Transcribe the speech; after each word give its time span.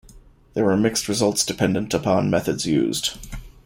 There 0.55 0.65
were 0.65 0.75
mixed 0.75 1.07
results 1.07 1.45
dependent 1.45 1.93
upon 1.93 2.31
methods 2.31 2.65
used. 2.65 3.19